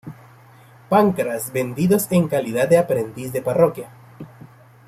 Pancras 0.89 1.53
vendidos 1.53 2.11
en 2.11 2.27
calidad 2.27 2.67
de 2.67 2.79
aprendiz 2.79 3.31
de 3.33 3.43
parroquia. 3.43 3.91